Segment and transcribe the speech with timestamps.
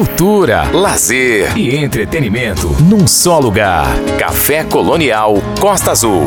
[0.00, 3.86] cultura, lazer e entretenimento num só lugar.
[4.18, 6.22] Café Colonial Costa Azul.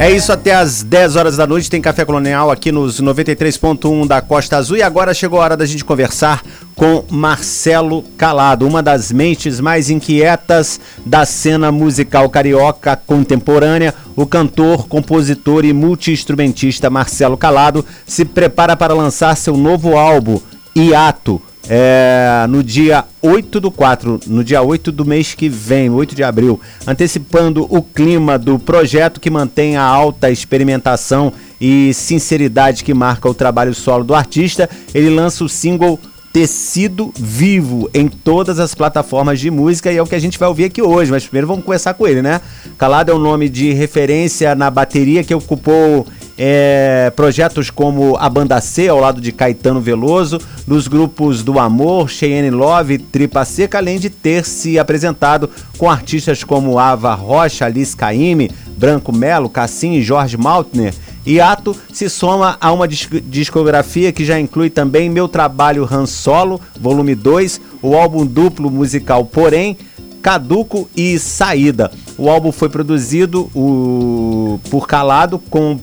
[0.00, 4.20] É isso, até às 10 horas da noite tem Café Colonial aqui nos 93.1 da
[4.20, 6.42] Costa Azul e agora chegou a hora da gente conversar
[6.74, 13.94] com Marcelo Calado, uma das mentes mais inquietas da cena musical carioca contemporânea.
[14.16, 20.40] O cantor, compositor e multiinstrumentista Marcelo Calado se prepara para lançar seu novo álbum,
[20.74, 26.14] Hiato é, no dia 8 do 4, no dia 8 do mês que vem, 8
[26.14, 32.94] de abril, antecipando o clima do projeto que mantém a alta experimentação e sinceridade que
[32.94, 36.00] marca o trabalho solo do artista, ele lança o single
[36.32, 40.48] Tecido Vivo em todas as plataformas de música e é o que a gente vai
[40.48, 41.10] ouvir aqui hoje.
[41.10, 42.40] Mas primeiro vamos começar com ele, né?
[42.76, 46.06] Calado é um nome de referência na bateria que ocupou
[46.38, 52.08] é, projetos como a Banda C, ao lado de Caetano Veloso, nos grupos do Amor,
[52.08, 57.96] Cheyenne Love, Tripa Seca, além de ter se apresentado com artistas como Ava Rocha, Alice
[57.96, 60.94] Caime, Branco Melo, Cassim e Jorge Maltner.
[61.26, 66.60] E Ato se soma a uma discografia que já inclui também Meu Trabalho Han Solo,
[66.80, 69.76] volume 2, o álbum duplo musical Porém,
[70.22, 71.90] Caduco e Saída.
[72.16, 75.78] O álbum foi produzido o, por Calado com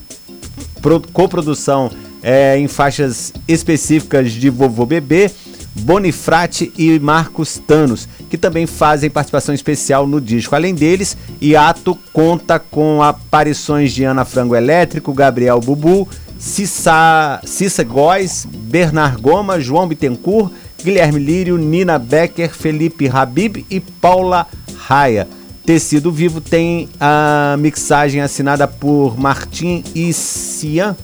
[1.11, 1.91] coprodução
[2.21, 5.29] é, em faixas específicas de Vovô Bebê,
[5.75, 10.55] Bonifrate e Marcos Tanos, que também fazem participação especial no disco.
[10.55, 16.07] Além deles, Iato conta com aparições de Ana Frango Elétrico, Gabriel Bubu,
[16.39, 20.51] Cissa, Cissa Góes, Bernard Goma, João Bittencourt,
[20.83, 24.47] Guilherme Lírio, Nina Becker, Felipe Habib e Paula
[24.77, 25.27] Raia.
[25.65, 30.95] Tecido Vivo tem a mixagem assinada por Martim e Cian.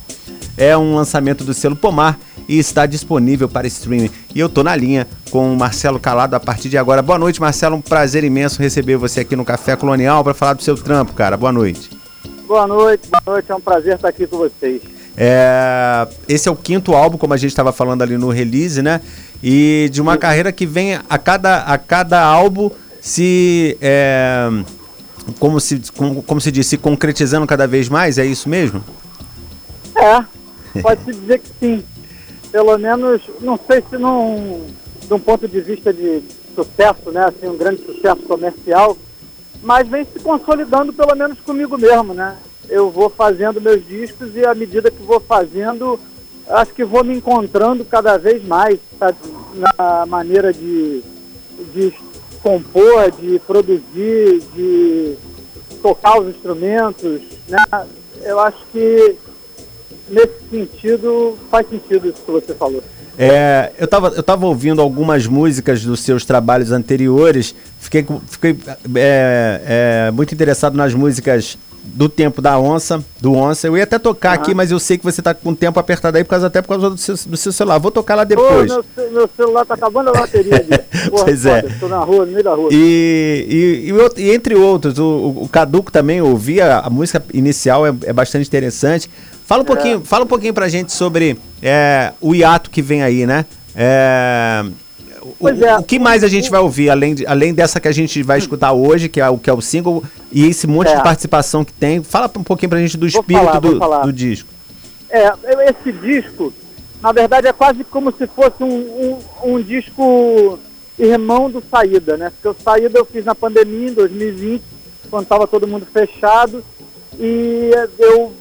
[0.55, 4.11] É um lançamento do selo Pomar e está disponível para streaming.
[4.35, 7.01] E eu tô na linha com o Marcelo Calado a partir de agora.
[7.01, 7.75] Boa noite, Marcelo.
[7.75, 11.35] Um prazer imenso receber você aqui no Café Colonial para falar do seu trampo, cara.
[11.35, 11.89] Boa noite.
[12.47, 13.51] Boa noite, boa noite.
[13.51, 14.79] É um prazer estar aqui com vocês.
[15.17, 19.01] É, esse é o quinto álbum, como a gente estava falando ali no release, né?
[19.41, 20.19] E de uma Sim.
[20.19, 22.69] carreira que vem a cada, a cada álbum
[23.01, 23.77] se.
[23.81, 24.47] É,
[25.39, 28.83] como se, como, como se diz, se concretizando cada vez mais, é isso mesmo?
[29.95, 31.83] É, pode-se dizer que sim.
[32.51, 34.67] Pelo menos, não sei se num,
[35.07, 36.21] de um ponto de vista de
[36.53, 38.97] sucesso, né, assim, um grande sucesso comercial,
[39.63, 42.35] mas vem se consolidando pelo menos comigo mesmo, né?
[42.67, 45.99] Eu vou fazendo meus discos e à medida que vou fazendo,
[46.49, 48.79] acho que vou me encontrando cada vez mais,
[49.77, 51.01] na maneira de,
[51.73, 51.93] de
[52.41, 55.15] compor, de produzir, de
[55.81, 57.85] tocar os instrumentos, né?
[58.23, 59.15] Eu acho que
[60.09, 62.83] nesse sentido faz sentido isso que você falou.
[63.17, 68.57] É, eu estava eu tava ouvindo algumas músicas dos seus trabalhos anteriores, fiquei, fiquei
[68.95, 73.67] é, é, muito interessado nas músicas do tempo da onça, do onça.
[73.67, 74.43] Eu ia até tocar uhum.
[74.43, 76.61] aqui, mas eu sei que você está com o tempo apertado aí, por causa, até
[76.61, 77.79] por causa do seu, do seu celular.
[77.79, 78.71] Vou tocar lá depois.
[78.71, 80.59] Ô, meu, meu, celular está acabando a bateria.
[81.09, 81.65] Porra, pois é.
[81.65, 82.69] Estou na rua, no meio da rua.
[82.71, 88.13] E, e, e, entre outros, o, o Caduco também ouvia, a música inicial é, é
[88.13, 89.09] bastante interessante.
[89.45, 89.67] Fala um, é.
[89.67, 93.45] pouquinho, fala um pouquinho pra gente sobre é, o hiato que vem aí, né?
[93.75, 94.63] É,
[95.41, 97.91] o, é, o, que mais a gente vai ouvir, além, de, além dessa que a
[97.91, 100.95] gente vai escutar hoje, que é o, que é o single, e esse monte é.
[100.95, 102.03] de participação que tem?
[102.03, 104.49] Fala um pouquinho pra gente do espírito falar, do, do, disco.
[105.09, 105.33] É,
[105.69, 106.53] esse disco,
[107.01, 110.59] na verdade, é quase como se fosse um, um, um disco
[110.97, 112.29] irmão do Saída, né?
[112.29, 114.63] Porque o Saída eu fiz na pandemia, em 2020,
[115.09, 116.63] quando estava todo mundo fechado,
[117.19, 118.31] e eu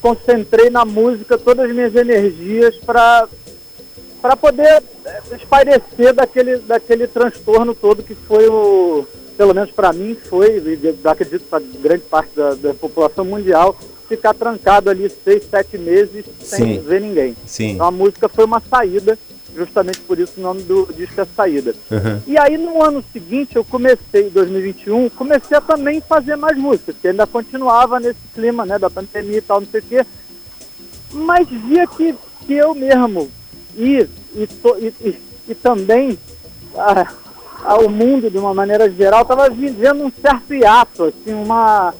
[0.00, 3.26] concentrei na música todas as minhas energias para
[4.24, 10.14] para poder eh, espairecer daquele, daquele transtorno todo que foi o, pelo menos para mim
[10.14, 15.76] foi, e acredito para grande parte da, da, população mundial, ficar trancado ali seis, sete
[15.76, 16.80] meses sem Sim.
[16.80, 17.36] ver ninguém.
[17.44, 17.72] Sim.
[17.72, 19.18] Então a música foi uma saída,
[19.54, 21.74] justamente por isso o nome do disco é Saída.
[21.90, 22.22] Uhum.
[22.26, 26.96] E aí no ano seguinte, eu comecei, em 2021, comecei a também fazer mais músicas,
[26.98, 30.06] que ainda continuava nesse clima né, da pandemia e tal, não sei o quê,
[31.12, 32.14] mas via que,
[32.46, 33.30] que eu mesmo
[33.76, 34.48] e, e,
[35.00, 36.18] e, e também
[36.76, 37.06] a,
[37.88, 41.94] mundo, de uma maneira geral, estava vivendo um certo hiato, assim, uma,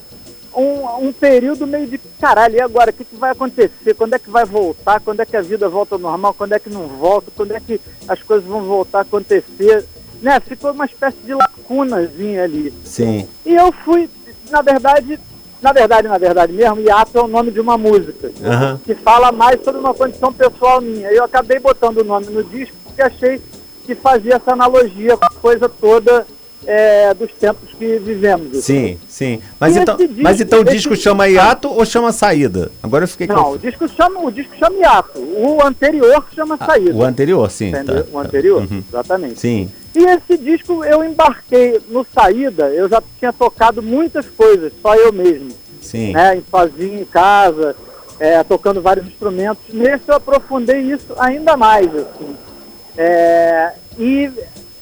[0.54, 2.90] um, um período meio de caralho, e agora?
[2.90, 3.94] O que, que vai acontecer?
[3.94, 5.00] Quando é que vai voltar?
[5.00, 6.34] Quando é que a vida volta ao normal?
[6.34, 7.31] Quando é que não volta?
[7.34, 9.86] Quando é que as coisas vão voltar a acontecer?
[10.20, 10.38] Né?
[10.40, 12.72] Ficou uma espécie de lacunazinha ali.
[12.84, 13.28] Sim.
[13.44, 14.08] E eu fui,
[14.50, 15.19] na verdade,
[15.64, 18.78] na verdade, na verdade mesmo, Iato é o nome de uma música, uhum.
[18.84, 21.11] que fala mais sobre uma condição pessoal minha.
[21.11, 23.40] Eu acabei botando o nome no disco porque achei
[23.87, 26.26] que fazia essa analogia com a coisa toda
[26.66, 28.62] é, dos tempos que vivemos.
[28.62, 29.40] Sim, sim.
[29.58, 32.70] Mas então, disco, mas então o disco chama hiato ou chama saída?
[32.82, 35.19] Agora eu fiquei Não, o disco chama, o disco chama hiato.
[35.19, 36.94] O anterior chama ah, saída.
[36.94, 37.72] O anterior, sim.
[37.72, 38.84] Tá, o anterior, uhum.
[38.87, 39.40] exatamente.
[39.40, 39.70] Sim.
[39.94, 45.12] E esse disco eu embarquei no saída, eu já tinha tocado muitas coisas, só eu
[45.12, 45.50] mesmo.
[45.81, 46.12] Sim.
[46.12, 47.76] Né, sozinho em casa,
[48.19, 49.62] é, tocando vários instrumentos.
[49.73, 52.37] Nesse eu aprofundei isso ainda mais, assim.
[52.96, 54.31] É, e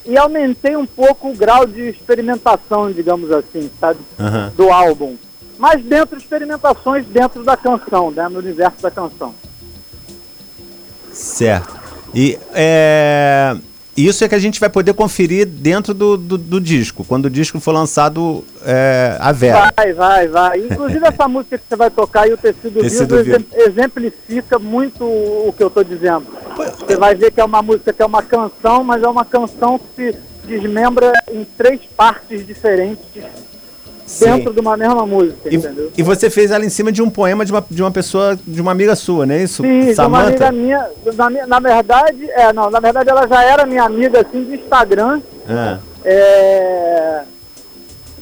[0.04, 4.00] e aumentei um pouco o grau de experimentação, digamos assim, sabe?
[4.18, 4.50] Uhum.
[4.56, 5.16] Do álbum.
[5.58, 8.28] Mas dentro de experimentações dentro da canção, né?
[8.28, 9.32] no universo da canção.
[11.12, 11.80] Certo.
[12.14, 13.56] E é,
[13.96, 17.30] isso é que a gente vai poder conferir dentro do, do, do disco, quando o
[17.30, 19.72] disco for lançado é, a vera.
[19.76, 20.58] Vai, vai, vai.
[20.60, 25.54] Inclusive essa música que você vai tocar e o Tecido, tecido Vivo, exemplifica muito o
[25.56, 26.26] que eu estou dizendo.
[26.78, 29.78] Você vai ver que é uma música que é uma canção, mas é uma canção
[29.78, 33.22] que se desmembra em três partes diferentes
[34.12, 34.26] Sim.
[34.26, 35.90] dentro de uma mesma música, e, entendeu?
[35.96, 38.60] E você fez ela em cima de um poema de uma, de uma pessoa, de
[38.60, 39.62] uma amiga sua, não é isso?
[39.62, 40.32] Sim, Samantha?
[40.32, 40.90] de uma amiga minha.
[41.14, 45.22] Na, na, verdade, é, não, na verdade ela já era minha amiga assim de Instagram.
[45.48, 45.78] Ah.
[46.04, 47.22] É,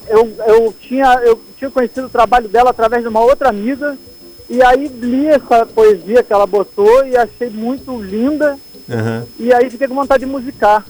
[0.07, 3.97] eu, eu, tinha, eu tinha conhecido o trabalho dela através de uma outra amiga
[4.49, 8.57] e aí li essa poesia que ela botou e achei muito linda.
[8.87, 9.25] Uhum.
[9.39, 10.85] E aí fiquei com vontade de musicar.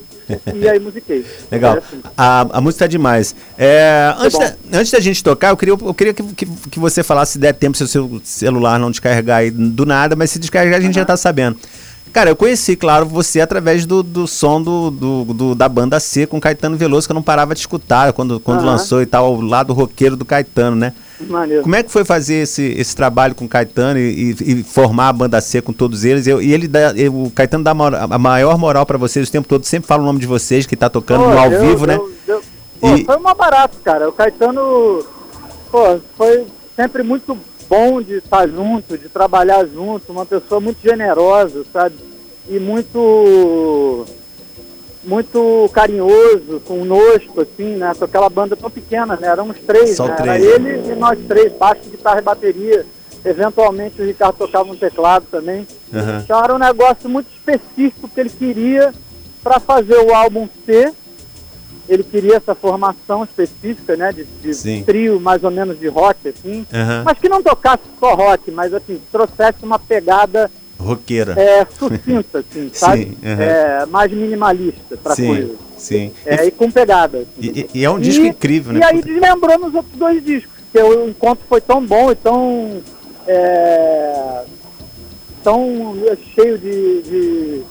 [0.53, 1.25] E aí musiquei.
[1.51, 1.75] Legal.
[1.75, 2.01] É assim.
[2.17, 3.35] A, a música tá demais.
[3.57, 7.03] É, antes, da, antes da gente tocar, eu queria, eu queria que, que, que, você
[7.03, 10.39] falasse, se der tempo, se o seu celular não descarregar aí do nada, mas se
[10.39, 11.01] descarregar a gente uhum.
[11.01, 11.57] já tá sabendo.
[12.11, 16.27] Cara, eu conheci, claro, você através do, do som do, do, do, da banda C
[16.27, 18.65] com Caetano Veloso, que eu não parava de escutar quando, quando uhum.
[18.65, 20.93] lançou e tal, o lado roqueiro do Caetano, né?
[21.27, 21.63] Maneiro.
[21.63, 25.09] Como é que foi fazer esse, esse trabalho com o Caetano e, e, e formar
[25.09, 26.27] a banda C com todos eles?
[26.27, 29.65] Eu, e ele dá, o Caetano dá a maior moral para vocês o tempo todo,
[29.65, 31.99] sempre fala o nome de vocês, que tá tocando no ao deu, vivo, né?
[32.25, 32.43] deu, né?
[32.79, 33.05] Pô, e...
[33.05, 34.09] Foi uma barata, cara.
[34.09, 35.05] O Caetano
[35.71, 36.45] pô, foi
[36.75, 37.37] sempre muito
[37.69, 41.95] bom de estar junto, de trabalhar junto, uma pessoa muito generosa, sabe?
[42.49, 44.05] E muito
[45.03, 47.93] muito carinhoso, conosco, assim, né?
[47.97, 49.27] Com aquela banda tão pequena, né?
[49.27, 50.15] Éramos três, Só né?
[50.15, 52.85] Três, Era ele e nós três, baixo, guitarra e bateria.
[53.23, 55.67] Eventualmente o Ricardo tocava um teclado também.
[55.93, 56.19] Uhum.
[56.23, 58.93] Então era um negócio muito específico que ele queria
[59.43, 60.93] para fazer o álbum C.
[61.89, 64.13] Ele queria essa formação específica, né?
[64.13, 66.65] De, de trio mais ou menos de rock, assim.
[66.71, 67.03] Uhum.
[67.03, 70.49] Mas que não tocasse só rock, mas assim, trouxesse uma pegada
[70.81, 71.39] Roqueira.
[71.39, 73.03] É, sucinta, assim, sabe?
[73.03, 73.41] Sim, uhum.
[73.41, 75.55] é, mais minimalista pra sim, coisa.
[75.77, 76.11] Sim.
[76.25, 77.19] É, e, e com pegada.
[77.19, 77.29] Assim.
[77.39, 78.79] E, e, é um disco incrível, né?
[78.79, 82.81] E aí deslembrou nos outros dois discos, porque o encontro foi tão bom e tão.
[83.27, 84.43] É,
[85.43, 85.95] tão
[86.35, 87.61] cheio de, de,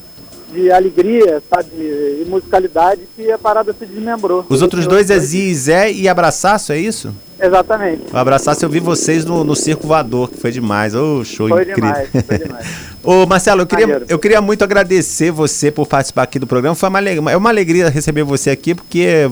[0.53, 1.71] de, alegria, sabe?
[1.73, 4.45] E musicalidade que a parada se desmembrou.
[4.49, 7.15] Os outros dois é Zi e Zé e Abraçaço, é isso?
[7.41, 8.03] Exatamente.
[8.13, 10.95] Um abraço, eu vi vocês no, no Circo Voador, que foi demais.
[10.95, 11.83] Ô, oh, show foi incrível.
[11.83, 12.67] Demais, foi demais.
[13.03, 16.75] Ô, Marcelo, eu queria, eu queria muito agradecer você por participar aqui do programa.
[16.75, 17.01] Foi uma,
[17.31, 19.27] é uma alegria receber você aqui, porque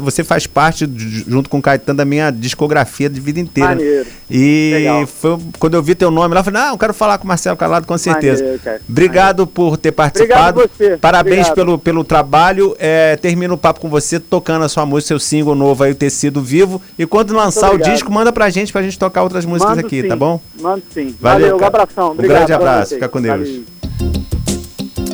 [0.00, 0.90] você faz parte,
[1.26, 3.70] junto com o Caetano, da minha discografia de vida inteira.
[3.70, 4.06] Maneiro.
[4.30, 7.24] E foi, quando eu vi teu nome lá, eu falei, não, eu quero falar com
[7.24, 8.42] o Marcelo Calado, com certeza.
[8.42, 9.46] Maneiro, Obrigado Maneiro.
[9.48, 10.62] por ter participado.
[10.62, 10.98] Obrigado.
[10.98, 11.54] Parabéns Obrigado.
[11.54, 12.74] pelo, pelo trabalho.
[12.78, 15.94] É, termino o papo com você, tocando a sua música, seu single novo aí, o
[15.94, 16.80] Tecido Vivo.
[16.98, 20.02] E quando lançar o disco, manda pra gente, pra gente tocar outras músicas Mando aqui,
[20.02, 20.08] sim.
[20.08, 20.40] tá bom?
[20.60, 21.14] Mando sim.
[21.20, 22.10] Valeu, Valeu um abração.
[22.12, 23.38] Obrigado, um grande abraço, fica com Deus.
[23.38, 23.64] Valeu.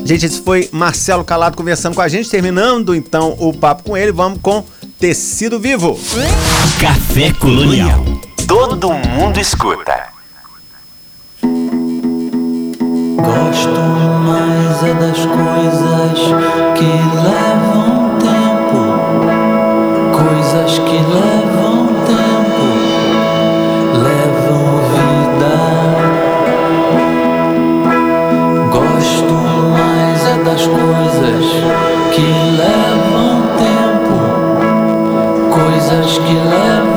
[0.05, 4.13] Gente, esse foi Marcelo Calado conversando com a gente, terminando então o papo com ele.
[4.13, 4.65] Vamos com
[5.01, 5.99] Tecido Vivo.
[6.81, 8.05] Café Colonial.
[8.47, 10.07] Todo mundo escuta.
[13.17, 13.81] Gosto
[14.25, 16.21] mais é das coisas
[16.77, 16.85] que
[17.25, 18.81] levam tempo,
[20.13, 21.46] coisas que levam
[35.67, 36.96] coisas que levam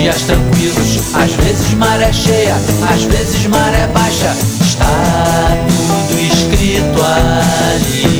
[0.00, 2.56] dias tranquilos, às vezes maré cheia,
[2.90, 4.34] às vezes maré baixa.
[4.62, 8.19] Está tudo escrito ali.